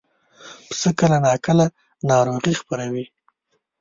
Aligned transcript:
پسه 0.67 0.89
کله 0.99 1.17
کله 1.45 1.65
ناروغي 2.09 2.53
خپروي. 2.61 3.05